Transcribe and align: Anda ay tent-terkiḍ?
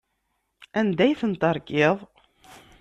Anda 0.79 1.01
ay 1.05 1.17
tent-terkiḍ? 1.19 1.97